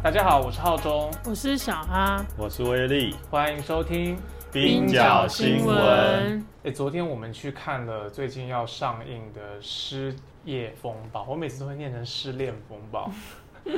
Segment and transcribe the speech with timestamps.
[0.00, 4.16] 大家好，我是浩中，我是小哈，我是威力，欢迎收听
[4.52, 6.46] 冰角新闻。
[6.62, 10.14] 哎，昨天我们去看了最近要上映的《失
[10.44, 13.10] 业风暴》，我每次都会念成《失恋风暴》，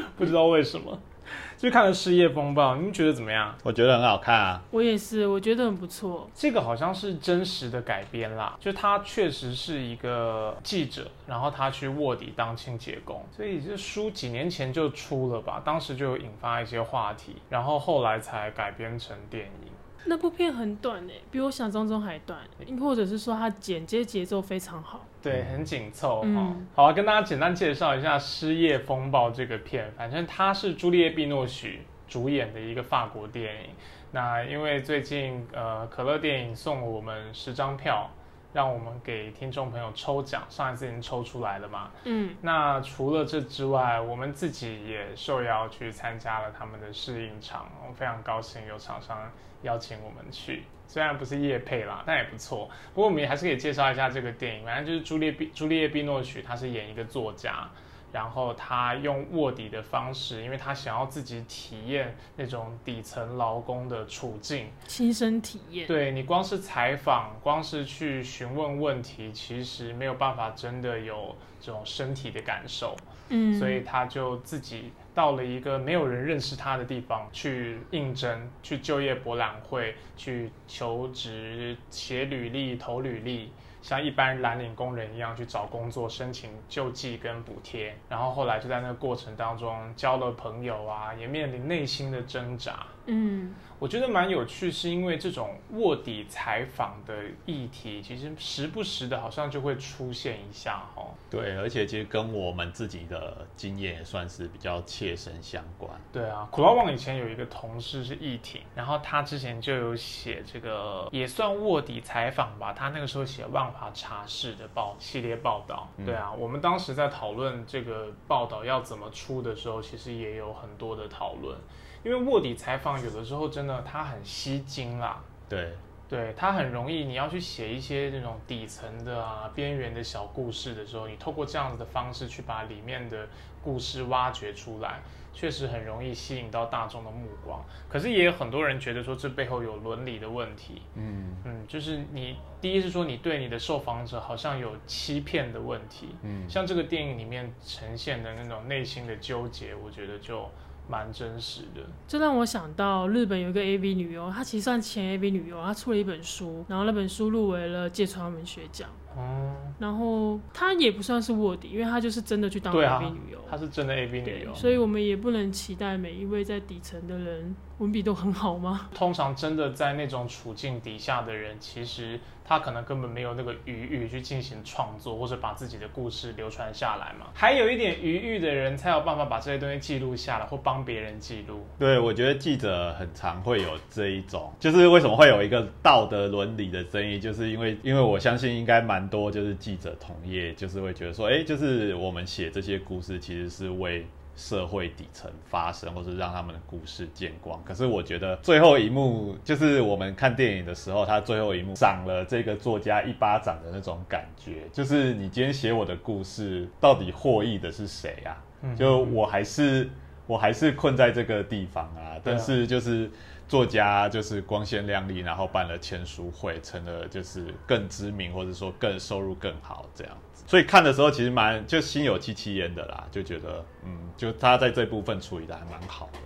[0.18, 0.96] 不知道为什么。
[1.58, 3.54] 去看了《失业风暴》，你们觉得怎么样？
[3.62, 4.62] 我觉得很好看啊。
[4.70, 6.28] 我也是，我觉得很不错。
[6.34, 19.70] 这个好像是真实的改编啦，就他确实是一个记者，然后他去卧底当清洁工，所以这书几年前就出了吧，当时就有引发一些话题，然后后来才改编成电影。
[20.06, 22.38] 那部片很短诶，比我想象中还短，
[22.80, 26.56] 或者是说它剪接节奏非常好，对，很紧凑哈。
[26.74, 33.70] 好，跟大家简单介绍一下《失业风暴》这个片，反正它是朱丽叶·碧诺许主演的一个法国电影。
[34.12, 38.10] 那因为最近呃，可乐电影送了我们十张票。
[38.52, 41.90] 让我们给听众朋友抽奖，上一次已经抽出来了嘛？
[42.04, 49.30] 嗯，那除了这之外，我们自己也受邀去参加了他们的试映场，我非常高兴有厂商
[49.62, 52.68] 邀请我们去，虽然不是夜配啦，但也不错。
[52.94, 57.68] 不过我们也还是可以介绍一下这个电影，反正就是朱丽朱丽叶·碧诺曲，他是演一个作家。
[58.12, 65.86] 然后他用卧底的方式，因为他想要自己体验那种底层劳工的处境，亲身体验。
[65.86, 72.96] 对你光是采访，光是去询问问题，其实没有办法真的有这种身体的感受。
[73.28, 83.52] 嗯，所以他就自己到了一个没有人认识他的地方去应征，去就业博览会去求职，写履历，投履历。
[83.82, 92.86] 像一般蓝领工人一样去找工作、申请救济跟补贴，然后后来就在那个过程当中交了朋友啊，也面临内心的挣扎。
[93.06, 93.54] 嗯。
[93.78, 97.14] 我觉得蛮有趣，是因为这种卧底采访的
[97.46, 101.14] 议题，其实时不时的好像就会出现一下哦。
[101.30, 105.90] 对，而且其实跟我们自己的经验也算是比较切身相关。
[106.12, 115.88] 对啊，苦劳网以前有一个同事是易婷，然后他之前就有写这个也算卧底采访吧，他那个时候写万华茶室的报系列报道。
[116.04, 121.56] 对啊，我们当时在讨论这个报道要怎么出的时候，其实也有很多的讨论。
[122.02, 125.72] 因为卧底采访有的时候真的它很吸睛啦，对，
[126.08, 133.28] 对，它很容易，你要去写一些那种底层的啊、边缘的小故事的时候，你透过这样子的方式去把里面的
[133.62, 135.00] 故事挖掘出来，
[135.32, 137.64] 确实很容易吸引到大众的目光。
[137.88, 150.50] 可是也有很多人觉得说这背后有伦理的问题，嗯嗯，就是你第一是说你对你的受访者好像有欺骗的问题，嗯，像这个电影里面呈现的那种内心的纠结，我觉得就。
[150.90, 158.88] 蛮真实的，这让我想到日本有一个 A V 女优，她其实算前 A V 女优，她出了一本书，然后那本书入围了芥川文学奖。
[159.16, 168.88] 哦，然后她也不算是卧底，因为她就是真的去当 A V 女优，她是真的 A V 女优，所以我们也不能期待每一位在底层的人文笔都很好吗？
[168.92, 172.18] 通常真的在那种处境底下的人，其实。
[172.50, 177.28] 他可能根本没有那个余裕去进行创作，或者把自己的故事流传下来嘛。
[177.32, 181.64] 还有一点余裕的人，才有办法把这些东西记录下来，或帮别人记录。
[181.78, 194.04] 对，我觉得记者很常会有这一种，就是为什么会有一个道德伦理的争议，就是因为，因为我相信应该蛮多，就是记者同业，就是会觉得说，哎，就是我们写这些故事，其实是为。
[194.40, 197.62] 社会底层发生，或是让他们的故事见光。
[197.62, 208.42] 可是我觉得最后一幕，就是我们看电影的时候，他最后一幕赏了这个作家一巴掌的那种感觉，就是你今天写我的故事，到底获益的是谁啊？
[208.74, 209.90] 就我还是
[210.26, 212.16] 我还是困在这个地方啊。
[212.24, 213.10] 但是就是
[213.50, 220.44] 作家就是光鲜亮丽，然后办了签书会，成了就是更知名，或者说更收入更好这样子。
[220.46, 226.18] 所以看的时候其实蛮就心有戚戚焉的啦，就觉得嗯，就他在这部分处理的还蛮好的。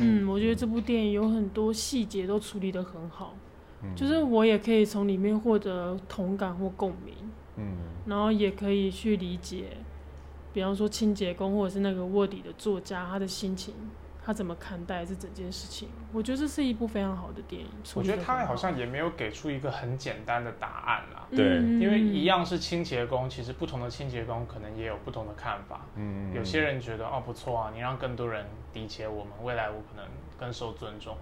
[0.00, 3.32] 嗯，我觉得这部电影有很多细节都处理的很好，
[3.94, 7.14] 就是我也可以从里面获得同感或共鸣。
[7.58, 7.76] 嗯，
[8.06, 9.76] 然后也可以去理解，
[10.52, 13.72] 比方说清洁工或者是那个卧底的作家他的心情。
[14.24, 15.88] 他怎么看待这整件事情？
[16.12, 17.68] 我觉得这是一部非常好的电影。
[17.94, 21.26] 我觉得他好像也没有给出一个很简单的答案啦。
[21.30, 25.80] 对，因为一样是清洁工，其实不同的清洁工可能也有不同的看法。
[25.96, 30.04] 嗯有些人觉得哦不错啊，你让更多人理解我们，未来我可能
[30.38, 31.16] 更受尊重。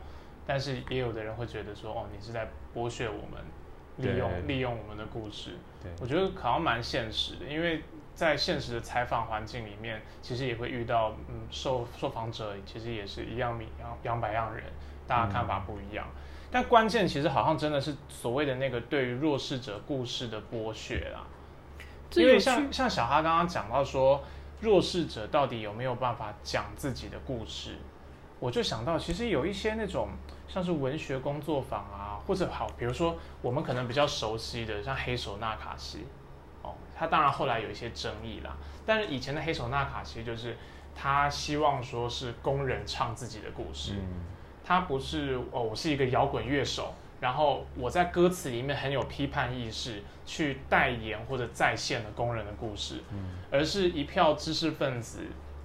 [0.46, 3.40] 但是也有的人会觉得说哦，你是在剥削我们，
[3.96, 5.52] 利用利用我们的故事。
[5.82, 7.82] 对，我觉得好像蛮现实的，因为。
[8.14, 14.64] 在现实的采访环境里面，其实也会遇到，嗯，受受访者其实也是一样米养养百样人，
[15.06, 16.06] 大家看法不一样。
[16.50, 21.24] 但关键其实好像真的是所谓的那个对于弱势者故事的剥削啊。
[22.16, 24.22] 因为像像小哈刚刚讲到说，
[24.60, 27.76] 弱势者到底有没有办法讲自己的故事？
[28.40, 30.08] 我就想到，其实有一些那种
[30.48, 36.06] 像是文学工作坊啊，或者好，比如说我们可能比较熟悉的，像黑手纳卡西，
[37.00, 38.54] 哦，他当然后来有一些争议啦，
[38.84, 40.54] 但是以前的黑手纳卡其实就是
[40.94, 43.94] 他希望说是工人唱自己的故事，
[44.62, 53.02] 他不是哦，我是一个摇滚乐手，然后我在歌词里面很有批判意识，去代言或者再现了工人的故事，
[53.50, 55.20] 而是一票知识分子。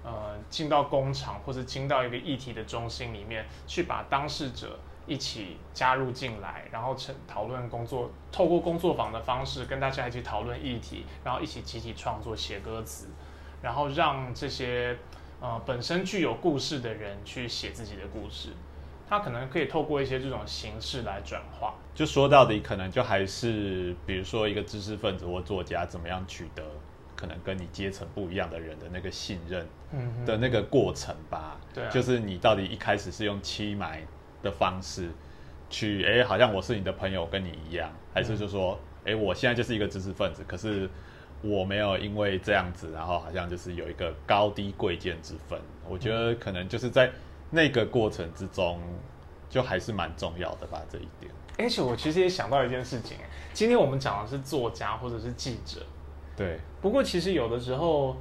[0.08, 13.08] 呃，进到工厂或者进到一个议题的中心里面，去把当事者一起加入进来，然后成讨论工作，透过工作坊的方式跟大家一起讨论议题，然后一起集体创作写歌词，
[13.62, 14.96] 然后让这些
[15.40, 18.50] 呃本身具有故事的人去写自己的故事，
[19.08, 21.74] 他可能可以透过一些这种形式来转化。
[21.94, 26.62] 就说到底，可能就还是比如说一个知识分子或作家怎么样取得。
[27.18, 29.66] 可能跟你阶层不一样的人的那个信任
[30.26, 34.06] 的那个过程吧，对，就是你到底一开始是用欺买
[34.46, 35.10] 的方式
[35.68, 40.88] 去，哎，好像我是你的朋友，跟你一样，还是就说，哎，我现在就是一个知识分子，可是
[41.42, 45.60] 我没有因为这样子，然后好像就是有一个高低贵贱之分。
[45.88, 47.10] 我觉得可能就是在
[47.50, 48.80] 那个过程之中，
[49.50, 51.30] 就还是蛮重要的吧，这一点。
[51.58, 53.16] 而且我其实也想到一件事情，
[53.52, 55.80] 今天我们讲的是作家或者是记者。
[56.36, 58.16] 对，不过其实有的时候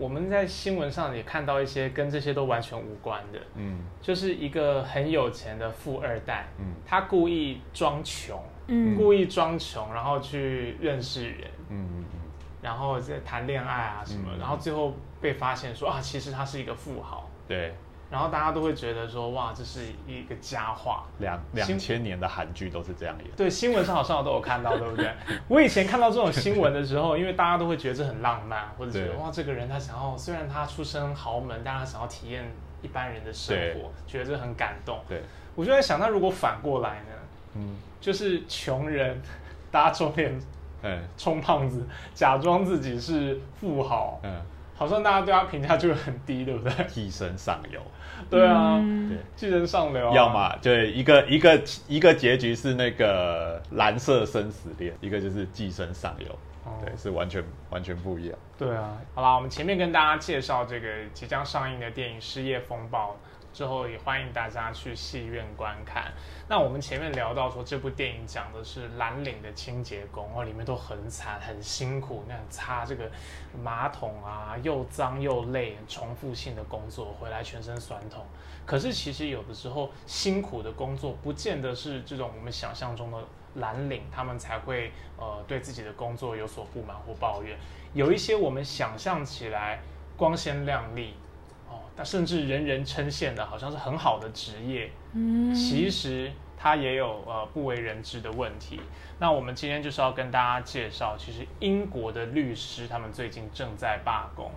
[0.00, 12.20] 我们在新闻上也看到一些跟这些都完全无关的，嗯，就是一个很有钱的富二代，嗯，他故意装穷，嗯，故意装穷，然后去认识人，嗯嗯嗯，
[12.62, 17.74] 然后再谈恋爱啊什么，然后最后被发现说啊，其实他是一个富豪，对。
[18.10, 21.04] 然后大家都会觉得说，哇，这是一个佳话。
[21.18, 23.26] 两两千年的韩剧都是这样演。
[23.36, 25.08] 对，新闻上好像都有看到，对不对？
[25.46, 32.44] 我以前看到这种新闻的时候，因为大家都会觉得这很浪漫，或者觉得哇，这个人他想要，虽然他出身豪门，但他想要体验
[32.82, 34.98] 一般人的生活，觉得这很感动。
[35.08, 35.22] 对，
[35.54, 37.12] 我就在想，那如果反过来呢？
[37.54, 39.22] 嗯，就是穷人
[39.70, 40.40] 搭肿脸，
[40.82, 44.42] 嗯，充胖子，假装自己是富豪，嗯。
[44.80, 46.72] 好像大家对他评价就很低，对不对？
[46.88, 47.78] 寄生上游，
[48.28, 48.78] 对啊，
[49.08, 50.12] 对，寄生上流。
[50.12, 56.28] 要么对一个一个一个结局是那个蓝色生死恋，一个就是寄生上流，
[56.84, 58.38] 对，是完全完全不一样。
[58.58, 63.10] 对啊，好啦，我们前面跟大家介绍这个即将上映的电影《失业风暴》。
[63.52, 66.12] 之后也欢迎大家去戏院观看。
[66.48, 73.10] 那我们前面聊到说，这部电影讲的是蓝领的清洁工哦，里面都很惨很辛苦，那擦这个
[73.62, 78.24] 马桶啊，又脏又累，重复性的工作，回来全身酸痛。
[78.64, 83.18] 可是其实有的时候辛苦的工作，不见得是这种我们想象中的
[83.54, 87.58] 蓝领，他们才会呃对自己的工作有所不满或抱怨。
[87.94, 89.80] 有一些我们想象起来
[90.16, 91.14] 光鲜亮丽。
[92.00, 98.80] 那甚至人人称羡的，好像是很好的职业，嗯，其实它也有呃不为人知的问题。
[99.18, 104.50] 那我们今天就是要跟大家介绍，其实英国的律师他们最近正在罢工。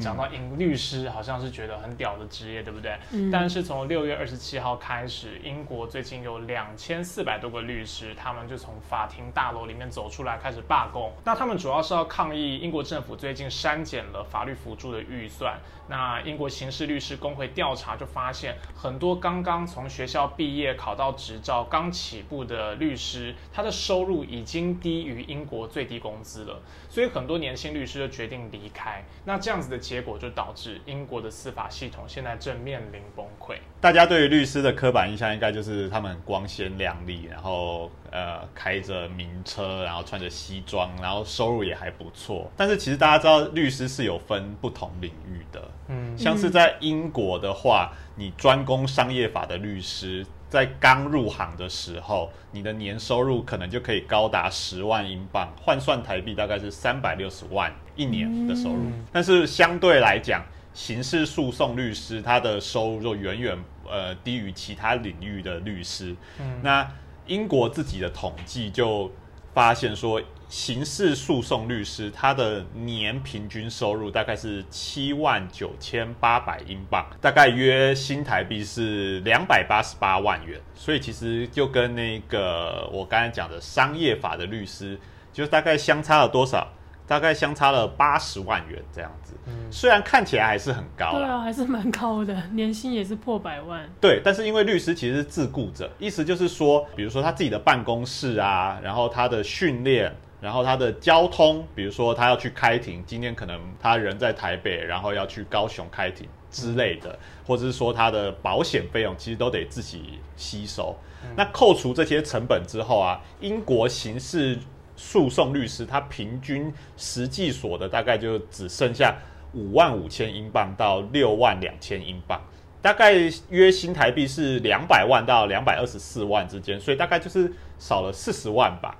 [0.00, 2.96] 讲到英律师，好像是觉得很屌的职业，对不对？
[3.12, 3.30] 嗯。
[3.30, 11.12] 但是从六月二十七号开始，英国最近有两千四百多个律师，他们就从法庭大楼里面走出来，开始罢工。
[11.24, 15.58] 那他们主要是要抗议英国政府最近删减了法律辅助的预算。
[15.86, 26.62] 那英国刑事律师工会调查就发现，很多刚刚从学校毕业、考到执照、刚起步的律师，他的收入已经低于英国最低工资了。
[26.88, 29.04] 所以很多年轻律师就决定离开。
[29.24, 29.73] 那这样子的。
[29.78, 33.56] 结果就导致英国的司法系统现在正面临崩溃。
[33.80, 42.50] 大家对于律师的刻板印象应该就是他们光鲜亮丽，然后呃开着名车，然后穿着西装，然后收入也还不错。
[42.56, 45.70] 但是其实大家知道，律师是有分不同领域的。
[45.88, 50.24] 嗯，像是在英国的话，你专攻商业法的律师。
[50.54, 58.84] 在刚入行的时候，你的年收入可能就可以高达十万英镑，换算台币大概是三百六十万一年的收入。
[59.12, 63.58] 但是相对来讲，刑事诉讼律师他的收入就远远
[63.90, 66.14] 呃低于其他领域的律师。
[66.62, 66.88] 那
[67.26, 69.10] 英国自己的统计就
[69.52, 70.22] 发现说。
[70.54, 80.60] 刑事诉讼律师，他的年平均收入大概是七万九千八百英镑，大概约新台币是两百八十八万元。
[80.72, 84.96] 所以其实就跟那个我刚才讲的商业法的律师，
[85.32, 86.64] 就大概相差了多少？
[87.04, 89.34] 大概相差了八十万元这样子。
[89.48, 93.84] 嗯，虽然看起来还是很高，对啊，还是蛮高的， 年薪也是破百万。
[94.00, 100.14] 对，但是因为律师其实是自雇者，意思就是说，比如说他自己的办公室啊，然后他的训练。
[100.44, 110.94] 然后他的交通，比如说他要去开庭，今天可能他人在台北，然后要去高雄开庭之类的，或者是说他的保险费用，其实都得自己吸收。
[111.34, 114.58] 那扣除这些成本之后啊，英国刑事
[114.94, 119.16] 诉讼律师他平均实际所得大概就只剩下
[119.54, 122.38] 五万五千英镑到六万两千英镑，
[122.82, 123.14] 大概
[123.48, 128.94] 约新台币是两百万到两百二十四万之间，所以大概就是少了四十万吧。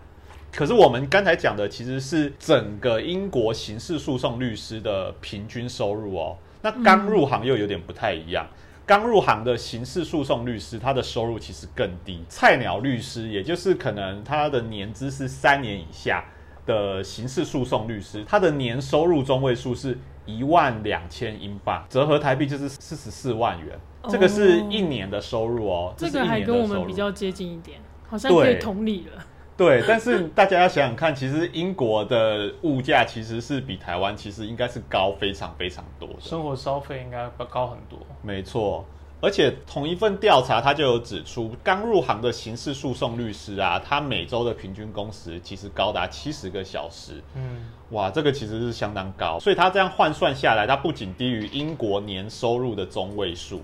[0.54, 6.36] 可是我们刚才讲的其实是整个英国刑事诉讼律师的平均收入哦。
[6.62, 8.46] 那刚入行又有点不太一样，
[8.86, 12.24] 刚入行的刑事诉讼律师他的收入其实更低。
[12.28, 16.24] 菜鸟律师，也就是可能他的年资是三年以下
[16.64, 23.78] 的刑事诉讼律师，他的年收入中位数是一万两千英镑，折合台币就是四十四万元。
[24.08, 25.92] 这个是一年的收入哦。
[25.96, 29.26] 这个还跟我们比较接近一点，好像可以同理了。
[29.56, 37.98] 对，但是大家要想想看，其实英国的物价其实是比台湾其实应该是高非常非常多的，生活消费应该高很多。
[38.20, 38.84] 没错，
[39.20, 47.22] 而且同一份调查，他就有指出，刚入行的刑事诉讼律师啊，他每周的平均工时其实高达七十个小时。
[47.36, 53.62] 嗯，哇，这个其实是相当高，所以他这样换算下来，他不仅低于英国年收入的中位数。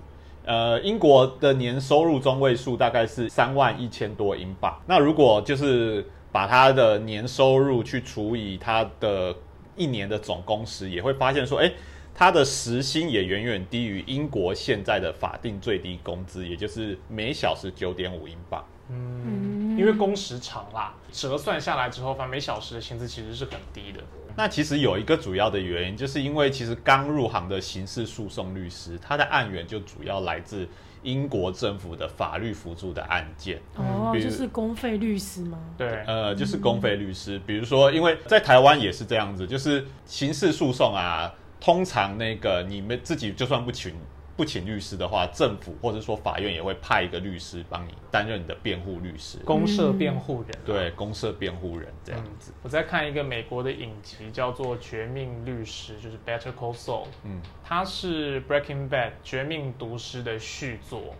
[0.51, 4.77] 呃，英国的年收入中位数大概是三万一千多英镑。
[4.85, 9.33] 那如果就是把他的年收入去除以他的
[9.77, 11.71] 一年的总工时，也会发现说，哎，
[12.13, 18.65] 他的时薪也远远低于英国现在的法定最低工资，也就是每小时九点五英镑。
[18.89, 24.01] 嗯，因为工时长啦，折算下来之后，反正每小时的薪资其实是很低的。
[24.37, 30.69] 那其实有一个主要的原因，就是因为其实刚入行的刑事诉讼律师，他的案源就主要来自
[31.03, 33.59] 英国政府的法律辅助的案件。
[33.75, 35.59] 哦，就是公费律师吗？
[35.79, 37.41] 对，呃，就是公费律师。
[37.47, 43.95] 比如说，因为在台湾也是这样子，就是刑事诉讼啊，通常那个你们自己就算不请。
[44.41, 50.59] 不请律师的话，政府或者说法院也会派一个律师帮你担任你的辩护律师，公社辩护人。
[50.65, 52.51] 对，公社辩护人这样子。
[52.63, 57.05] 我在看一个美国的影集，叫做《绝命律师》，就是 Better Call Saul。
[57.23, 61.15] 嗯，它是 Breaking Bad 绝命毒师的续作，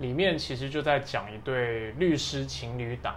[0.00, 3.14] 里面其实就在讲一对律师情侣档，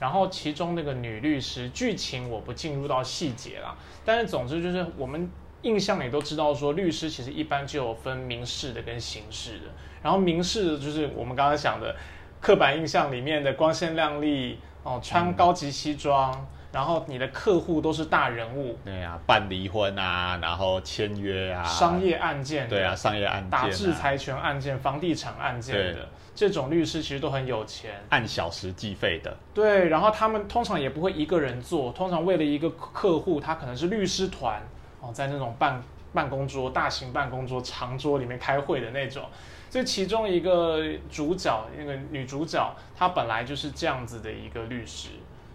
[0.00, 5.30] 然后其中那个女律师，剧情我不进入到细节了，但是总之就是我们。
[5.62, 9.64] 印象里都知道，说律师其实一般就有分民事的跟刑事的。
[10.02, 11.94] 然后民事的就是我们刚刚讲的
[12.40, 18.76] 刻板印象里面的光鲜亮丽哦，穿高级西装，然后你的客户都是大人物。
[18.84, 22.68] 对啊，办离婚啊，然后签约啊，商业案件。
[22.68, 29.36] 对啊，商业案件，打制裁权案件、房地产案件的这种律师其实都很有钱，按小时计费的。
[29.54, 34.60] 对，然后他们通常也不会一个人做，通常为了一个客户，他可能是律师团。
[35.02, 35.82] 哦，在那种办
[36.14, 39.24] 办公桌、大型办公桌、长桌里面开会的那种，
[39.68, 40.80] 这其中一个
[41.10, 45.08] 主角，那个女主角，她本来就是这样子的一个律师，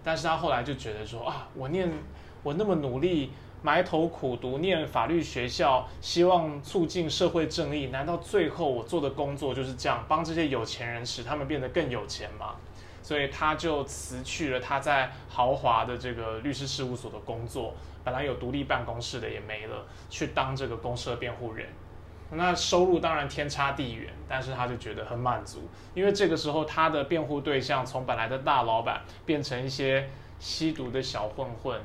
[0.04, 1.90] 但是她后来就觉得说啊，我念
[2.44, 12.56] 我那么努力，埋头苦读念法律学校，希望促进社会正义，难道最后我做的工作就是这样，帮这些有钱人使他们变得更有钱吗？
[13.02, 17.74] 所以她就辞去了她在豪华的这个律师事务所的工作。
[18.08, 21.68] 本来有独立办公室的也没了，去当这个公社辩护人，
[22.32, 30.08] 那收入当然天差地远，但是他就觉得很满足，因为这个时候他的辩护对象从本来的大老板变成一些
[30.40, 31.78] 吸毒的小混混，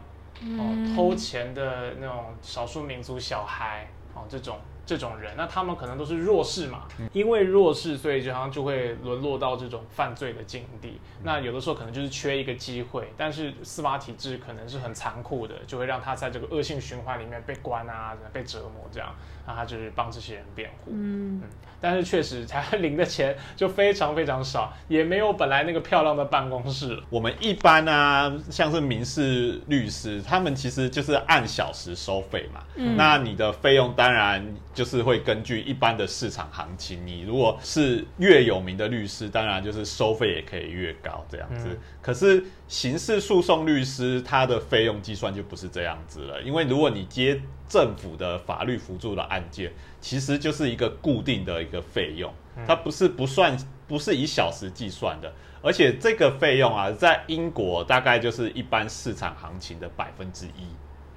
[0.43, 4.61] 哦，偷钱的那种少数民族小孩，哦，这种。
[4.93, 6.83] 这种人，那他们可能都是弱势嘛，
[7.15, 11.01] 因为弱势，所以就好像就会沦落到这种犯罪的境地。
[11.23, 19.09] 那有的时候可能就是缺一个机会，但是司法体制可能是很残酷的，就会让他在这个恶性循环里面被关啊，被折磨这样。
[19.47, 20.91] 那他就是帮这些人辩护。
[20.93, 21.41] 嗯。
[21.81, 26.97] 但是确实，他领的钱就非常非常少，也没有本来那个漂亮的办公室。
[27.11, 32.61] 我们一般啊，像是民事律师，他们其实就是按小时收费嘛。
[32.77, 32.97] 嗯。
[32.97, 37.07] 那你的费用当然就是会根据一般的市场行情。
[37.07, 41.79] 你如果是越有名的律师，当然就是收费也可以越高这样子。
[42.01, 49.73] 可是刑事诉讼律师他的费用计算就不是这样子了，因为如果你接政府的法律辅助的案件。
[50.03, 52.35] 其实就是一个固定的一个费用，
[52.67, 60.67] 它不是不算，不是以小时计算的，而且这个费用啊，在英国大概就是一般市场行情的百分之一。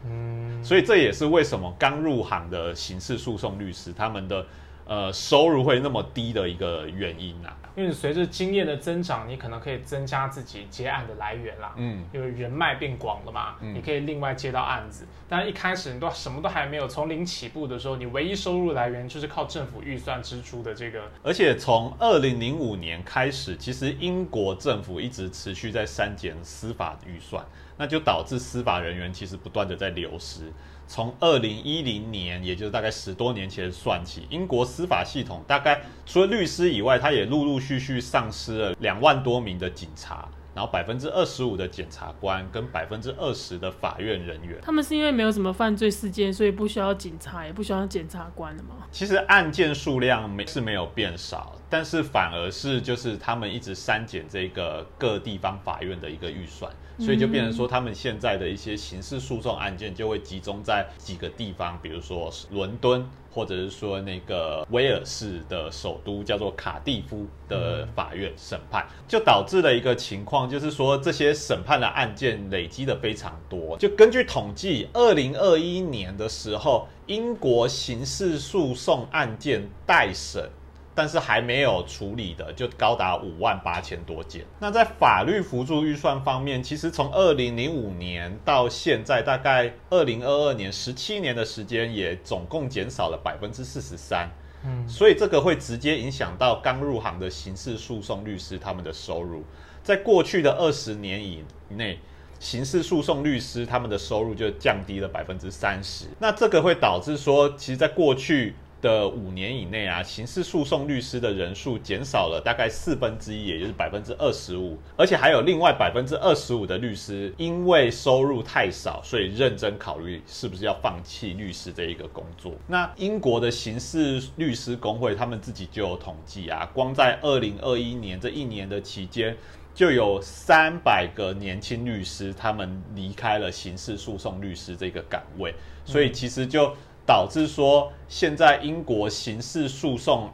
[0.07, 4.45] 嗯，所以这也是为什么刚入行的刑事诉讼律师他们的
[4.85, 7.55] 呃收入会那么低的一个原因啊。
[7.75, 11.73] 因为随着经验的增长，你可能可以增加自己接案的来源啦。
[11.75, 15.05] 嗯，因为人脉变广了嘛，你可以另外接到案子。
[15.27, 21.01] 但一开始你都什么都还没有，从零起步的时候，你唯一收入来源就是靠政府预算支出的这个。
[21.21, 30.49] 而且从二零零五年开始，其实英国政府一直持续在删减司法预算，那就导致司法人员其实不断的在流失。
[30.87, 44.59] 从二零一零年，也就是大概十多年前算起，英国司法系统大概除了律师以外，它也陆陆续续丧失了两万多名的警察，然后百分之二十五的检察官跟百分之二十的法院人员。
[44.61, 48.75] 他们是因为没有什么犯罪事件，所以不需要警察，也不需要检察官了吗？
[48.91, 56.71] 其实案件数量没是没有变少，但是反而是就是他们一直删减这个各地方法院的一个预算。
[56.97, 73.77] 所以就变成说，他们现在的一些刑事诉讼案件就会集中在几个地方，比如说伦敦，或者是说那个威尔士的首都叫做卡蒂夫的法院审判，就导致了一个情况，就是说这些审判的案件累积的非常多。
[73.77, 80.49] 就根据统计，二零二一年的时候，英国刑事诉讼案件待审。
[80.95, 84.45] 但是还没有处理的就高达五万八千多件。
[84.57, 94.31] 那在法律辅助预算方面，其实从二零零五年到现在，大概二零二二年十七年的时间，也总共减少了百分之四十三。
[94.63, 99.43] 嗯，所以这个会直接影响到刚入行的刑事诉讼律师他们的收入。
[99.83, 101.99] 在过去的二十年以内，
[102.39, 106.05] 刑事诉讼律师他们的收入就降低了百分之三十。
[106.17, 108.55] 那这个会导致说，其实在过去。
[108.85, 114.77] 的五年以内啊，刑事诉讼律师的人数减少了大概四分之一，也就是百分之二十五。
[114.95, 122.53] 而且还有另外百分之二十五的律师，因为收入太少，所以认真考虑是不是要放弃律师这一个工作。
[122.67, 129.35] 那英国的刑事律师工会他们自己就有统计啊，光在二零二一年这一年的期间，
[129.73, 136.71] 就有三百个年轻律师他们离开了刑事诉讼律师这个岗位，所以其实就。
[137.05, 140.29] 导致说，现在英国刑事诉讼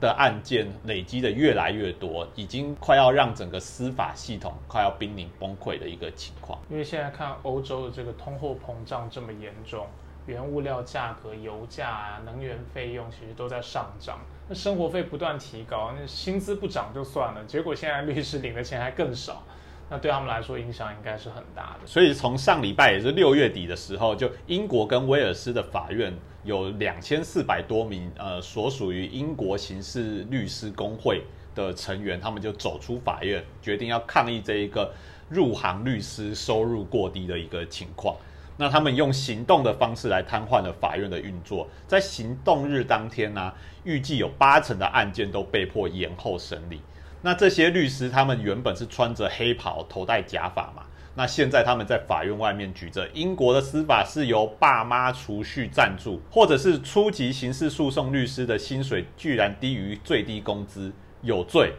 [0.00, 6.58] 的案件累积的越来越多，已经快要让整个司法系统快要濒临崩溃的一个情况。
[6.70, 9.86] 因为现在看欧洲的这个通货膨胀这么严重，
[10.26, 14.18] 原物料价格、油价啊、能源费用其实都在上涨，
[14.48, 19.42] 那生活费不断提高，那薪资不涨就算了，结果现在律师领的钱还更少。
[19.90, 21.86] 那对他们来说影响应该是很大的。
[21.86, 26.12] 所以从上礼拜也是六月底的时候，就英国跟威尔斯的法院
[26.44, 31.22] 有两千四百多名呃所属于英国刑事律师工会
[31.54, 34.92] 的成员，他们就走出法院，决定要抗议这一个
[35.28, 38.14] 入行律师收入过低的一个情况。
[38.60, 41.68] 那他们用行动的方式来瘫痪了法院的运作。
[41.86, 43.52] 在行动日当天呢，
[43.84, 46.80] 预计有八成的案件都被迫延后审理。
[47.22, 50.84] 那这些律师，他们原本是穿着黑袍、头戴假发嘛？
[51.14, 61.74] 那现在他们在法院外面举着“英国的司法是由爸妈储蓄赞助”，或者是初级刑事诉讼律师的薪水居然低于最低工资，有罪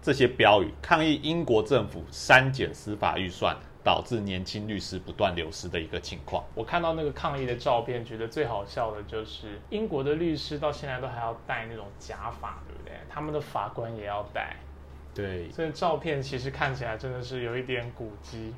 [0.00, 6.44] 这些标语，抗议英国政府删减司法预算，导致年轻律师不断流失的一个情况。
[6.54, 12.92] 我看到那个抗议的照片，觉得最好笑的就是英国的律师到现在都还要戴那种假发，对不对？
[13.10, 14.54] 他们的法官也要戴。
[15.16, 18.52] 对，所以照片其实看起来真的是有一点古迹。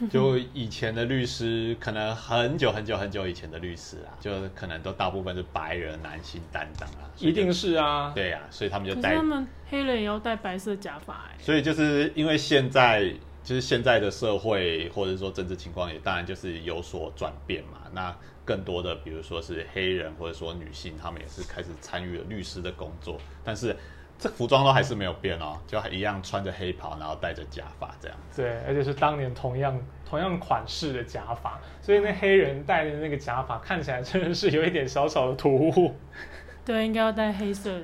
[0.10, 7.06] 就以前的律师，可能很久很久很久以前的律师啊，就可能都大部分是白人男性担当啊。
[7.18, 8.10] 一定是啊。
[8.12, 9.14] 对啊，所以他们就戴。
[9.14, 11.36] 他们黑人也要戴白色假发哎。
[11.38, 17.82] 所以就是因为现在就是现在的社会或者说政治情况也当然就是有所转变嘛。
[17.92, 23.76] 那更多的比如说是黑人或者说女性，他们也是开始参与了律师的工作，但是。
[24.22, 28.16] 这服装都还是没有变哦，就一样穿着黑袍，然后戴着假发这样。
[28.36, 29.76] 对，而且是当年同样
[30.08, 35.96] 同样款式的假发，所以那黑人戴的那个假发看起来真的是有一点小小的突兀。
[36.64, 37.82] 对，应该要戴黑色的。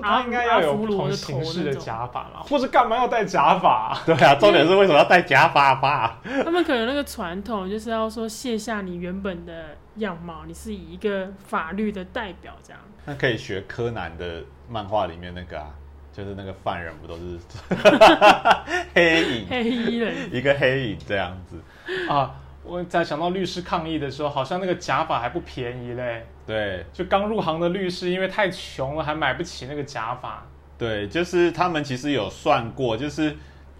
[0.00, 3.96] 他应该要有不同形式的假发嘛，或者干嘛要戴假发？
[4.06, 6.20] 对啊，重点是为什么要戴假发吧？
[6.44, 12.80] 他们可能那个传统就是要说卸下你原本的样貌，你是以一个法律的代表这样。
[13.04, 15.68] 那可以学柯南的漫画里面那个啊，
[16.12, 17.38] 就是那个犯人不都是
[18.94, 21.60] 黑影黑衣人，一个黑影这样子
[22.08, 22.36] 啊。
[22.62, 26.26] 我在想到律师抗议的时候，好像那个假发还不便宜嘞。
[26.46, 30.46] 对，就刚入行的律师，因为太穷了，还买不起那个假发。
[30.76, 33.34] 对，就是他们其实有算过，就是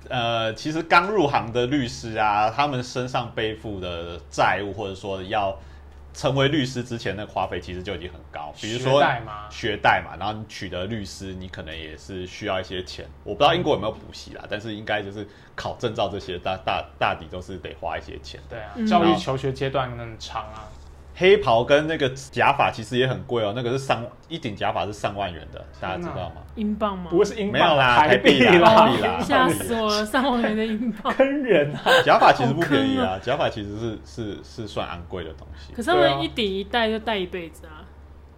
[0.08, 5.56] 呃，其实刚入行的律师啊，他们身上背负的债务，或者说要
[6.12, 8.52] 成为律师之前，那花费其实就已经很高。
[8.60, 9.00] 比如说
[9.50, 13.06] 学贷嘛，然后你取得律师，你可能也是需要一些钱。
[13.24, 18.40] 我不知道英国有没有补习啦，但是应该就是考证照这些大大大抵都是得花一些钱。
[18.48, 20.68] 对啊，教育求学阶段很长啊。
[21.20, 26.36] 黑袍跟那个假发其实也很贵哦，那个是上一顶假发是上万元的，大家知道吗？
[26.54, 27.10] 英镑吗？
[27.10, 31.84] 不会是英镑，没有啦，台币啦，吓死我了，上万元的英镑，坑人啊！
[32.02, 35.74] 假发其实不便宜啊，假发其实是是是算昂贵的东西。
[35.74, 37.84] 可是他们一顶一戴就戴一辈子啊。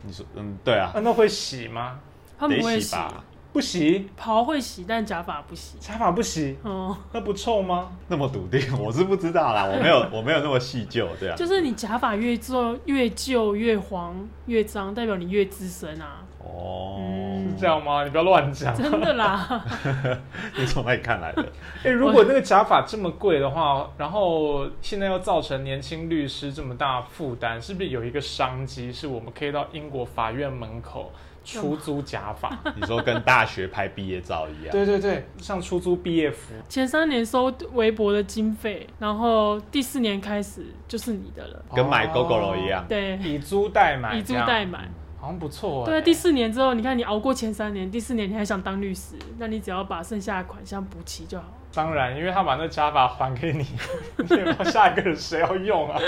[0.02, 0.90] 你说，嗯，对啊。
[0.96, 2.00] 那会洗吗？
[2.36, 3.22] 他们不会洗吧？
[3.52, 5.76] 不洗，袍会洗，但假发不洗。
[5.78, 7.90] 假发不洗，哦，那不臭吗？
[8.08, 11.36] 那么笃定， 我是不知道啦，我没有， 我没有那么细究，这样。
[11.36, 16.22] 就是你假发越做越旧、越黄、越脏，代表你越资深啊。
[16.38, 16.98] 哦，
[17.46, 18.04] 是这样吗？
[18.04, 18.74] 你不要乱讲。
[18.74, 19.64] 真的啦。
[20.56, 21.46] 你从哪里看来的？
[21.84, 31.12] 哎，如果那个假发这么贵的话，然后现在又造成年轻律师这么大负担，是不是有一个商机，是我们可以到英国法院门口？
[31.44, 34.72] 出租假发， 你说跟大学拍毕业照一样？
[34.72, 36.54] 对对对，像出租毕业服。
[36.68, 42.84] 前三年收微博的经费，然后第四年开始就是你的了，跟买 GoGo 一样。
[42.88, 45.84] 对，以租代买，以租代买，好像不错。
[45.84, 51.46] 对，第四年之后，你看你熬过前三年，第四年你还想当律师，那你只要把剩下的款项补齐就好。
[51.74, 53.64] 当然，因为他把那假发还给你，
[54.18, 55.98] 你下一个人谁要用啊？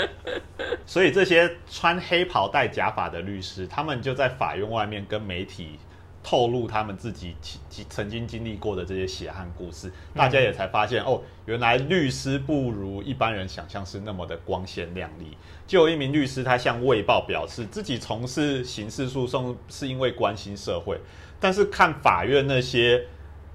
[0.85, 5.79] 所以这些穿黑袍戴假发的律师，他们就在法院外面跟媒体
[6.23, 7.35] 透露他们自己
[7.89, 15.35] 曾经经历过的这些血汗故事，大家也才发现哦，原来律师不如一般人想象是那么的光鲜亮丽。
[15.65, 20.99] 就有一名律师，他向《卫报》表示，自己从事刑事诉讼是因为关心社会，
[21.39, 23.03] 但是看法院那些。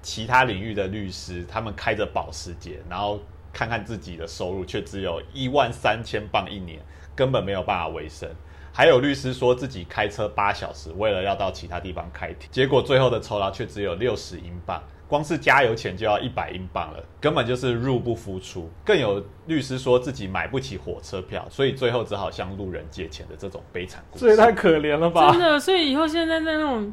[0.01, 3.19] 其他领域的律师，他们开着保时捷，然后
[3.53, 6.79] 看看自己的收入却只有一万三千镑一年，
[7.15, 8.29] 根本没有办法维生。
[8.73, 18.69] 还有律师说自己开车八小时，为了要到其他地方开庭，结果最后的酬劳却只有六十英镑，光是加油钱就要一百英镑了，根本就是入不敷出。
[18.85, 25.31] 更有律师说自己买不起火车票，所以最后只好向路人借钱的这种悲惨故事，这也太可怜了吧！
[25.31, 26.91] 真的，所以以后现在在那种。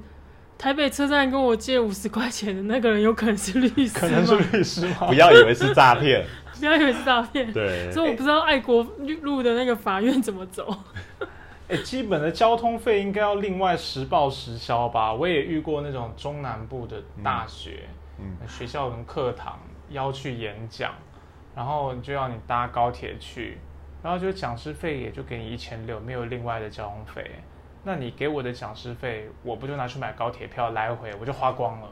[0.58, 5.06] 台北车站跟我借五十块钱的那个人有可能是律师可能是律师吗？
[5.06, 6.26] 不要以为是诈骗，
[6.58, 7.52] 不要以为是诈骗。
[7.52, 8.82] 对，所以我不知道爱国
[9.22, 10.76] 路的那个法院怎么走。
[11.68, 15.12] 哎，基本的交通费应该要另外实报实销吧？
[15.12, 20.92] 我也遇过那种中南部的大学，嗯，学校跟课堂要去演讲，
[21.54, 23.58] 然后就要你搭高铁去，
[24.02, 27.30] 然后就讲师费也就给你一千六，没有另外的交通费。
[27.88, 31.88] 那你给我的讲师费，我不就拿去买高铁票来回，我就花光了。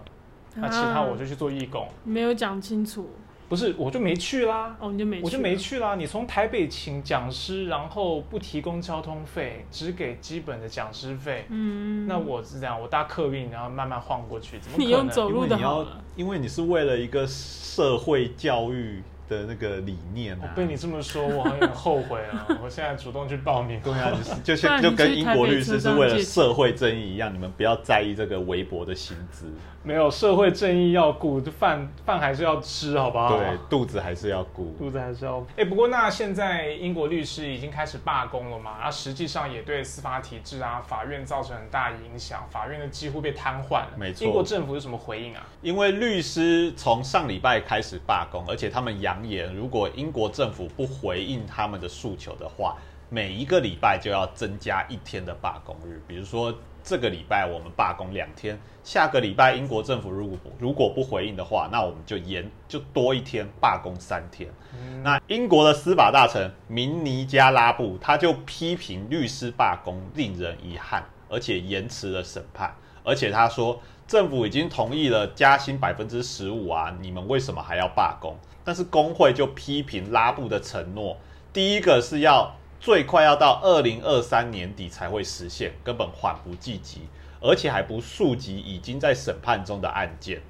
[0.55, 1.89] 那其他我就去做义工。
[2.05, 3.09] 没有讲清楚。
[3.49, 4.77] 不是，我就没去啦。
[4.79, 5.95] 哦，你就没，我就没去啦。
[5.95, 11.47] 你从台北请讲师，然后不提供交通费，只给基本的讲师费。
[11.49, 12.07] 嗯。
[12.07, 14.87] 那我是这样，我搭客运，然后慢慢晃过去，怎么可能？
[14.87, 16.03] 你用走路的好了。
[16.15, 19.03] 因为你是为了一个社会教育。
[19.29, 22.47] 的那个理念啊，被你这么说，我有点后悔啊。
[22.63, 24.13] 我现在主动去报名，对啊，
[24.45, 29.47] 就像就跟英国律师是为了社会正义一样，你们不要在意这个微薄的薪资。
[29.83, 33.39] 没有社会正义要顾，饭饭还是要吃，好不好？
[33.39, 35.47] 对，肚子还是要顾，肚子还是要。
[35.57, 38.73] 哎，不过那现在英国律师已经开始罢工了嘛？
[38.79, 43.91] 然后实际上也对司法体制啊、法院造成很大影响，法院的几乎被瘫痪了。
[43.97, 44.27] 没错。
[44.27, 45.47] 英国政府有什么回应啊？
[45.63, 52.77] 因为律师从上礼拜开始罢工，而且他们扬言，如果英国政府不回应他们的诉求的话，
[53.09, 56.53] 每一个礼拜就要增加一天的罢工日，比如说。
[56.89, 64.49] 这个礼拜我们罢工两天，下个礼拜英国政府如果如果不回应的话，那我们就延就多一天罢工三天。
[65.03, 72.73] 那英国的司法大臣明尼加拉布他就批评律师罢工令人遗憾，而且延迟了审判。
[73.03, 78.37] 而且他说政府已经同意了加薪百分之十五啊，你们为什么还要罢工？
[78.65, 81.17] 但是工会就批评拉布的承诺，
[81.53, 82.55] 第一个是要。
[82.79, 87.01] 最快要到二零二三年底才会实现，根本缓不济急，
[87.41, 90.43] 而且还不溯及已经在审判中的案件。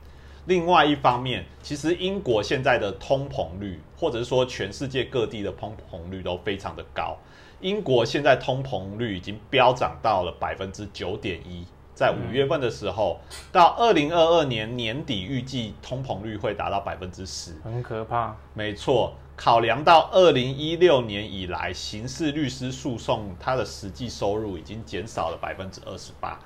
[0.44, 7.16] 另外一方面，其实英国现在的通膨率，或者是说全世界各地的通膨率都非常的高。
[7.60, 11.64] 英国现在通膨率已经飙涨到了百分之九点一，
[11.96, 13.18] 在五月份的时候，
[13.50, 18.36] 到二零二二年年底预计通膨率会达到百分之十，很可怕。
[18.52, 19.14] 没错。
[19.34, 26.38] 考量到二零一六年以来，刑事律师诉讼它的实际收入已经减少了百分之二十八，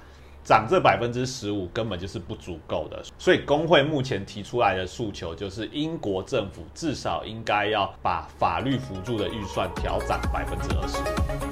[0.42, 3.00] 涨这百分之十五根本就是不足够的。
[3.16, 11.49] 所以工会目前提出来的诉求就是，英国政府至少应该要把法律辅助的预算调涨百分之二十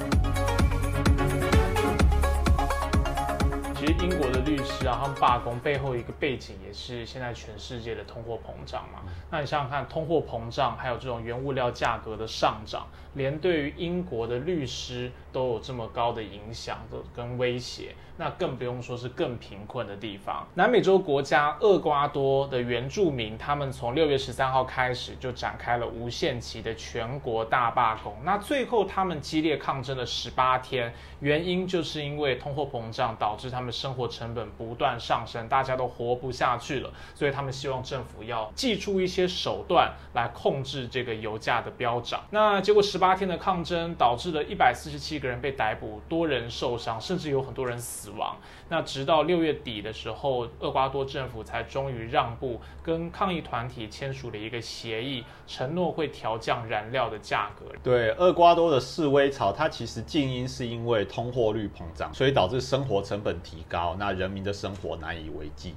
[4.78, 9.00] 师啊，他们罢工背后一个背景也是现在全世界的通货膨胀嘛。
[9.28, 17.94] 那你想想看，通货膨胀还有这种原物料价格的上涨，连对于英国的律师都有这么高的影响的跟威胁。
[18.20, 20.44] 那更不用说是更贫困的地方。
[20.54, 28.16] 南美洲国家厄瓜多的原住民，他们从六月十三号开始就展开了无限期的全国大罢工。
[28.24, 36.90] 那最后他们激烈抗争了十八天，原因就是因为通货膨胀导致他们生活成本不不断上升，大家都活不下去了。
[37.14, 42.20] 所以他们希望政府要祭出一些手段来控制这个油价的飙涨。
[42.30, 48.10] 那结果十八天的抗争导致了一百四十七个人被逮捕，多人受伤，甚至有很多人死。
[48.10, 48.36] 亡。
[48.68, 57.64] 那直到六月底的时候，厄瓜多政府才终于让步，跟抗议团体签署了一个协议，承诺会调降燃料的价格。
[57.82, 65.74] 对，厄瓜多的示威潮，它其实静音是因为通货率膨胀，所以导致生活成本提高，那人民的生活难以为继。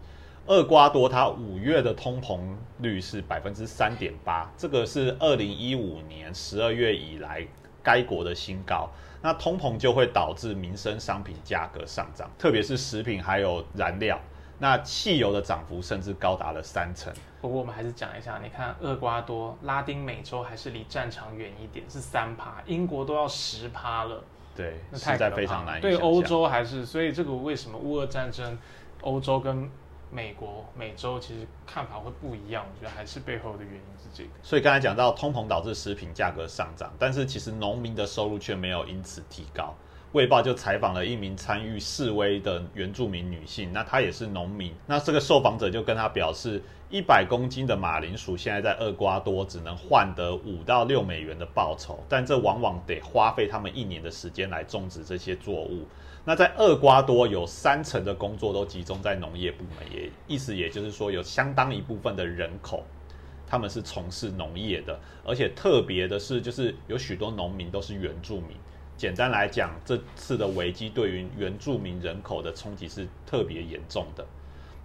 [0.48, 2.40] 厄瓜多它五月的通膨
[2.80, 7.46] 率是百分之三点八，这个是二零一五年十二月以来
[7.84, 8.90] 该国的新高。
[9.22, 14.20] 那通膨就会导致民生商品价格上涨，特别是食品还有燃料。
[14.58, 17.14] 那汽油的涨幅甚至高达了三成。
[17.40, 24.24] 不过我们还是讲一下，你看厄瓜多、拉丁美洲还是离战场远一点，是三趴，英国都要十趴了。
[24.56, 25.80] 对，实在非常难。
[25.82, 28.58] 对欧洲还是，所以这个为什么乌俄战争，
[29.02, 29.70] 欧洲跟。
[30.14, 34.30] 美国、美洲其实看法会不一样，我觉得还是背后的原因是这个。
[34.44, 39.74] 所以刚才讲到通膨导致食品价格上涨，但是其实农民的收入却没有因此提高。
[40.14, 44.74] 卫报就采访了一名参与示威的原住民女性，那她也是农民。
[44.86, 55.86] 那这个受访者就跟她表示，一百公斤的马铃薯现在在厄瓜多只能换得五到六美元的报酬，但这往往得花费他们一年的时间来种植这些作物。
[56.26, 62.84] 那在厄瓜多有三成的工作都集中在农业部门，也意思也就是说有相当一部分的人口，
[63.48, 68.58] 他们是从事农业的，而且特别的是，就是有许多农民都是原住民。
[69.02, 74.24] 简单来讲，这次的危机对于原住民人口的冲击是特别严重的。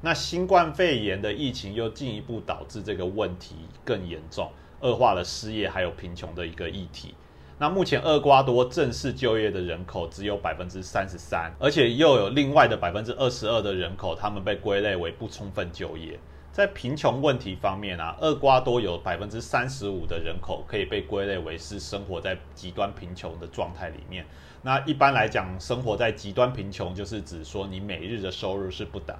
[0.00, 4.50] 那新冠肺炎的疫情又进一步导致这个问题更严重，
[4.80, 7.14] 恶化了失业还有贫穷的一个议题。
[7.58, 16.18] 那目前厄瓜多正式就业的人口只有百分之三十三，而且又有另外的百分之二十二的人口，他们被归类为不充分就业。
[16.56, 24.24] 在贫穷问题方面啊，厄瓜多有百分之三十五的人口可以被归类为是生活在极端贫穷的状态里面。
[24.62, 29.14] 那一般来讲，生活在极端贫穷就是指说你每日的收入是不达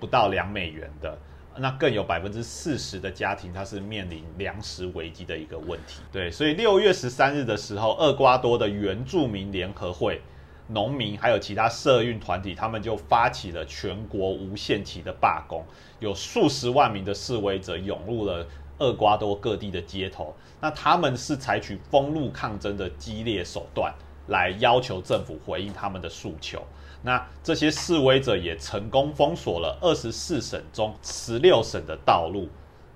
[0.00, 1.18] 不到两美元的。
[1.58, 6.00] 那更有百分之四十的家庭，它是面临粮食危机的一个问题。
[6.10, 10.22] 对，所以六月十三日的时候，厄瓜多的原住民联合会。
[10.70, 15.64] 农民还有其他社运团体，他们就发起了全国无限期的罢工，
[15.98, 18.46] 有数十万名的示威者涌入了
[18.78, 20.34] 厄瓜多各地的街头。
[20.60, 23.94] 那他们是采取封路抗争的激烈手段，
[24.26, 26.62] 来要求政府回应他们的诉求。
[27.00, 32.46] 那这些示威者也成功封锁了二十四省中十六省的道路。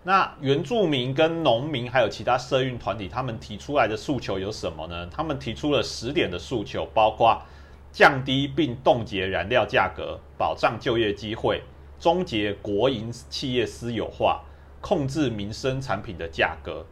[0.04, 5.06] 那原住民跟农民还有其他社运团体，他们提出来的诉求有什么呢？
[5.06, 7.40] 他们提出了十点的诉求，包括。
[7.92, 11.62] 降低并冻结燃料价格，保障就业机会，
[12.00, 14.42] 终结国营企业私有化，
[14.80, 16.86] 控制民生产品的价格，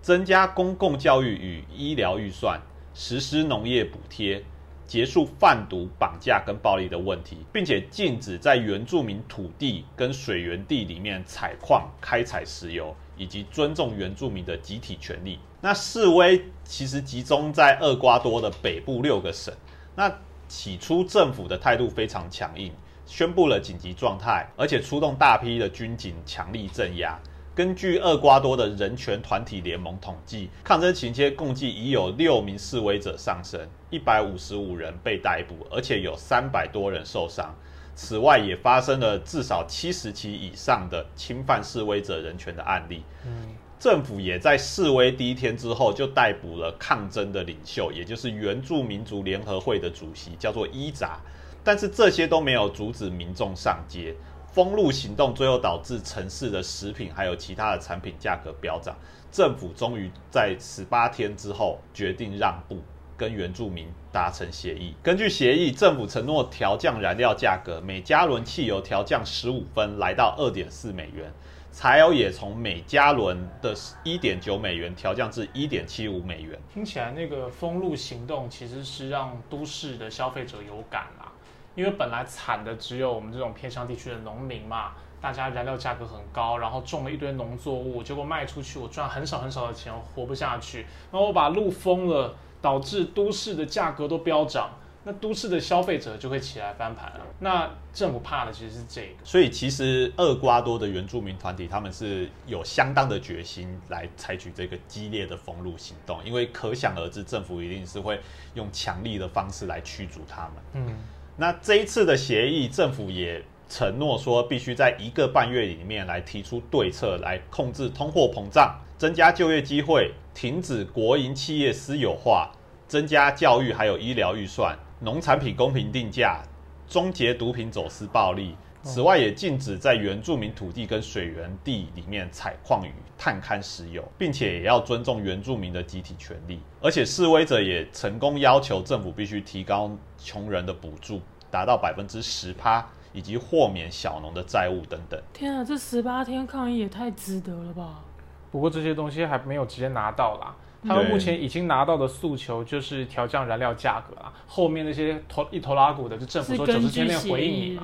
[0.00, 2.58] 增加公共教育与医疗预算，
[2.94, 4.42] 实施农业补贴，
[4.86, 15.38] 结束贩毒、绑架跟暴力的问题，并且禁止在原住民土地跟水源地里面采矿、开采石油，以及尊重原住民的集体权利。
[15.60, 19.52] 那示威其实集中在厄瓜多的北部六个省，
[19.94, 20.10] 那。
[20.48, 22.72] 起初政府的态度非常强硬，
[23.04, 27.18] 宣布了紧急状态，而且出动大批的军警强力镇压。
[27.54, 37.54] 根据厄瓜多的人权团体联盟统计，抗争情节共计已有六名示威者丧生，一百五十五人被逮捕，而且有三百多人受伤。
[37.94, 43.02] 此外，也发生了至少七十起以上的侵犯示威者人权的案例。
[43.24, 43.48] 嗯。
[43.78, 51.20] 政府也在示威第一天之后就逮捕了抗争的领袖，也就是原住民族联合会的主席，叫做伊扎。
[51.62, 54.14] 但是这些都没有阻止民众上街。
[54.52, 58.96] 封路行动最后导致城市的食品还有其他的产品价格飙涨。
[59.30, 62.78] 政府终于在十八天之后决定让步，
[63.18, 64.94] 跟原住民达成协议。
[65.02, 71.30] 根据协议，政府承诺调降燃料价格，每加仑汽油调降十五分，来到二点四美元。
[71.76, 76.58] 柴油也从每加仑的一点九美元调降至一点七五美元。
[76.72, 81.30] 听起来那个封路行动其实是让都市的消费者有感啦，
[81.74, 90.86] 因为本来惨的只有我们这种偏乡地区的农民嘛，大家燃料价格很高，然后种了一堆农作物，结果卖出去我赚很少很少的钱，活不下去。
[91.12, 94.70] 然后我把路封了，导致都市的价格都飙涨。
[95.08, 97.20] 那都市的消费者就会起来翻盘了。
[97.38, 108.20] 那政府怕的其实是这个，所以其实厄瓜多的原住民团体他们是有相当的决心来采取这个激烈的封路行动，因为可想而知，政府一定是会
[108.54, 110.54] 用强力的方式来驱逐他们。
[110.72, 110.96] 嗯，
[111.36, 122.50] 那这一次的协议，政府也承诺说，必须在一个半月里面来提出对策，来控制通货膨胀，增加就业机会，停止国营企业私有化，
[122.88, 124.76] 增加教育还有医疗预算。
[125.00, 126.40] 农产品公平定价，
[126.88, 128.56] 终结毒品走私暴利。
[128.82, 136.60] 此外，也禁止在原住民土地跟水源地里面采矿与探勘石油，并且也要尊重原住民的集体权利。
[136.80, 145.20] 而且，示威者也成功要求政府必须提高穷人的补助，达到百分之十趴，以及豁免小农的债务等等。
[145.32, 148.04] 天啊，这十八天抗议也太值得了吧！
[148.52, 150.54] 不过这些东西还没有直接拿到啦。
[150.86, 157.82] 他们目前已经拿到的诉求就是调降燃料价格啊，后面那些头一头拉股的，就政府说九十天内回应你嘛，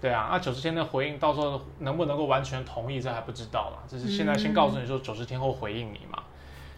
[0.00, 3.82] 对啊，那九十天内回应，到时候能不能够完全同意，这还不知道啦。
[3.88, 6.22] 只是现在先告诉你说九十天后回应你嘛，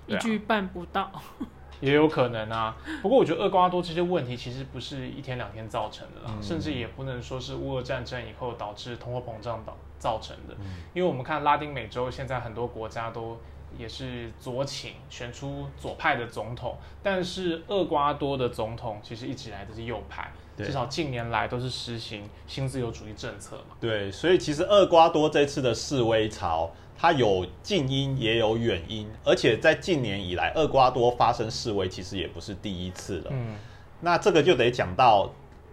[0.07, 1.11] 一句办不到，
[1.81, 2.77] 也有可能啊。
[3.03, 10.55] 不过我觉得厄瓜多这些问题其实不是一天两天造成的啦，甚至也不能说是乌俄战争以后导致通货膨胀导造成的，
[10.95, 13.39] 因为我们看拉丁美洲现在很多国家都。
[13.79, 23.77] 也是左倾，选出左派的总统，但是厄瓜多的总统其实一直以来都是右派，至少近年来都是实行新自由主义政策嘛。
[23.81, 33.31] 对，所以其实厄瓜多这次的示威潮，它有近因也有远因，而且在近年以来，厄瓜多发生示威其实也不是第一次了。
[33.31, 33.57] 嗯，
[34.01, 35.31] 那这个就得讲到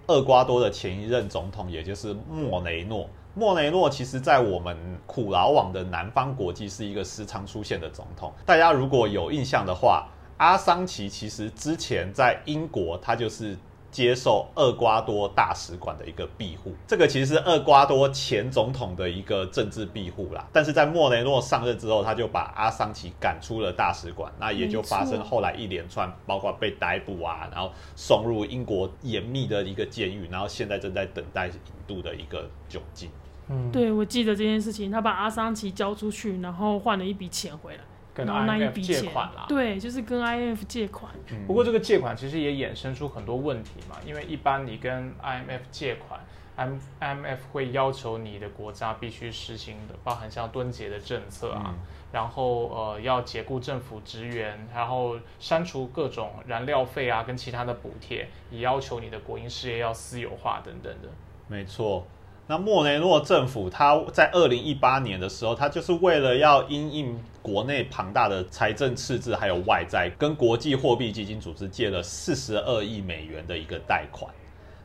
[0.07, 3.09] 厄瓜多的前一任总统，也就是莫雷诺。
[3.35, 8.31] 莫雷诺其实，在我们苦劳网的南方国际是一个时常出现的总统。
[8.45, 13.57] 大家如果有印象的话，阿桑奇其实之前在英国，他就是。
[13.93, 20.43] 接受厄瓜多大使馆的一个庇护，这个其实是厄瓜多前总统的一个政治庇护啦。
[20.51, 31.53] 但是在莫雷诺上任之后，他就把阿桑奇赶出了大使馆，那也就发生后来一连串，包括被逮捕啊，然后送入英国严密的一个监狱，然后现在正在等待引
[31.85, 33.11] 渡的一个窘境。
[33.49, 37.83] 嗯，对，我记得这件事情，他把阿桑奇交出去，然后换了一笔钱回来。
[38.15, 41.11] 跟 IMF 借款啦，对，就是跟 IMF 借款。
[41.47, 46.19] 不过这个借款其实也衍生出很多问题嘛，因为一般你跟 IMF 借款
[46.55, 51.73] ，M IMF 会要求你的国家必须实行的，包含像敦节的政策啊，
[52.11, 61.09] 然后呃要解雇政府职员，然后删除各种燃料费啊跟其他的补贴，也要求你的国营事业要私有化等等的。
[61.47, 62.05] 没错。
[62.45, 74.29] 那莫雷诺政府，他在二零一八年的时候，他就是为了要因应国内庞大的财政赤字还有外债，跟国际货币基金组织借了四十二亿美元的一个贷款。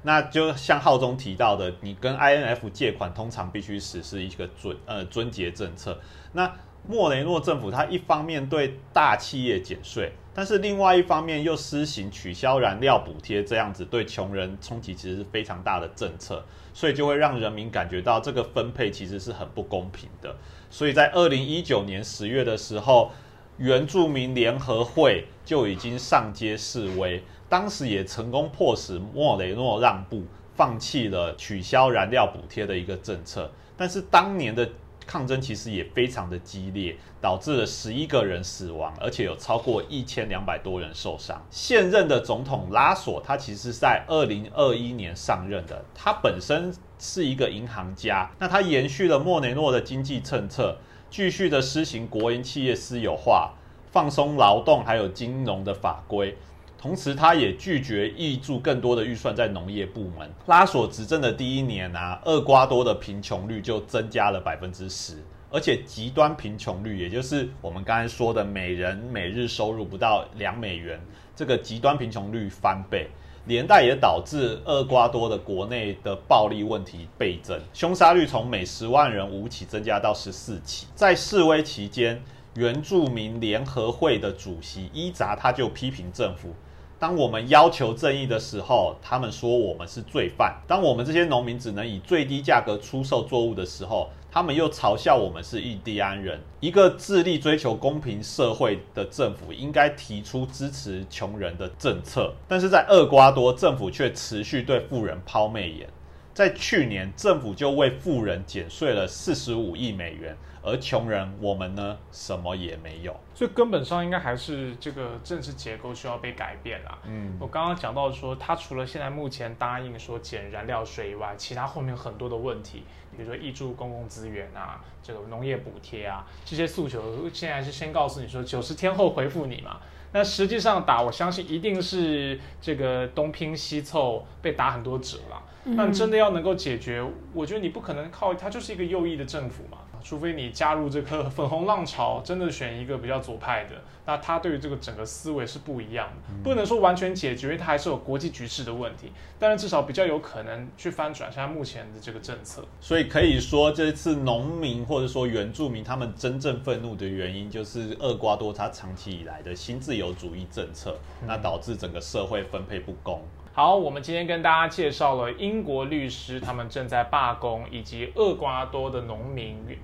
[0.02, 5.98] 那就像浩中提到的，你跟 INF 借款，通常必须实施一个准呃尊节政策。
[6.32, 6.50] 那
[6.86, 16.44] 莫雷诺政府，他一方面对大企业减税，但是另外一方面又施行取消燃料补贴，这样子对穷人冲击其实是非常大的政策。
[16.72, 20.36] 所以就会让人民感觉到这个分配其实是很不公平的。
[20.70, 23.10] 所以在二零一九年十月的时候，
[23.56, 30.22] 原住民联合会就已经上街示威，当时也成功迫使莫雷诺让步，
[30.54, 33.50] 放弃了取消燃料补贴的一个政策。
[33.76, 34.66] 但是当年的。
[35.08, 41.42] 抗争其实也非常的激烈，导致了十一个人死亡，而且有超过一千两百多人受伤。
[41.50, 50.76] 现任的总统拉索，他其实在二零二一年上任的，他本身是一个银行家，那他延续了莫雷诺的经济政策，
[51.08, 53.54] 继续的施行国营企业私有化，
[53.90, 56.36] 放松劳动还有金融的法规。
[56.80, 60.30] 同时，他也拒绝挹注更多的预算在农业部门。
[60.46, 65.16] 拉索执政的第一年啊，厄瓜多的贫穷率就增加了百分之十，
[65.50, 71.00] 而且极端贫穷率，也就是我们刚才说的每人每日收入不到两美元，
[71.34, 73.08] 这个极端贫穷率翻倍，
[73.46, 80.86] 连带也导致厄瓜多的国内的暴力问题倍增，凶杀率从每十万人五起增加到十四起。
[80.94, 82.22] 在示威期间，
[82.54, 86.54] 原住民联合会的主席伊扎他就批评政府。
[86.98, 96.40] 当我们要求正义的时候，他们说我们是罪犯；当我们这些农民只能以最低价格出售作物的时候，他们又嘲笑我们是印第安人。
[96.58, 105.88] 一个致力追求公平社会的政府，应该提出支持穷人的政策，但是在厄瓜多，政府却持续对富人抛媚眼。
[106.34, 110.36] 在去年，政府就为富人减税了四十五亿美元。
[110.62, 116.98] 而穷人，我们呢，什么也没有，所以根本上应该还是这个政治结构需要被改变啦。
[117.04, 122.84] 嗯，我刚刚讲到说，他除了现在目前答应说减燃料税以外，其他后面很多的问题，
[123.16, 129.78] 比如说挹注公共资源啊，这个农业补贴啊，这些诉求，现在是先告诉你说九十天后回复你嘛。
[130.10, 135.42] 那实际上打，我相信一定是这个东拼西凑，被打很多折了。
[135.64, 137.04] 那真的要能够解决，
[137.34, 139.76] 我觉得你不可能靠它，就是一个右翼的政府嘛。
[140.02, 143.76] 除非你加入这个 粉红浪潮，真的选一个比较左派的，
[144.06, 152.64] 那他对于这个整个思维是不一样的，不能说完全解决，因为他还是有国际局势的问题，但是至少比较有可能去翻转现在目前的这个政策。
[152.80, 163.22] 所以可以说，这次农民或者说原住民他们真正愤怒的原因，就是厄瓜多他长期以来的新自由主义政策，那导致整个社会分配不公。
[163.58, 169.76] 好，我们今天跟大家介绍了英国律师他们正在罢工，以及厄瓜多的农民。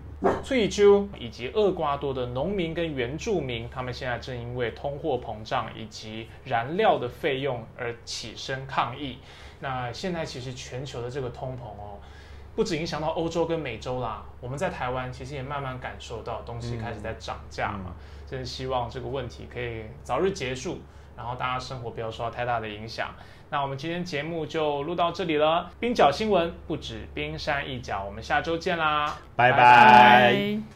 [0.45, 9.19] 翠州以及厄瓜多的农民跟原住民，他们现在正因为通货膨胀以及燃料的费用而起身抗议。
[9.59, 11.99] 那现在其实全球的这个通膨哦，
[12.55, 17.93] 不止影响到欧洲跟美洲啦，我们在台湾其实也慢慢感受到东西开始在涨价嘛。
[18.25, 20.79] 真是希望这个问题可以早日结束，
[21.17, 23.13] 然后大家生活不要受到太大的影响。
[23.55, 25.71] 那我们今天节目就录到这里了。
[25.79, 30.65] 冰角新闻不止冰山一角，我们下周见啦，拜拜。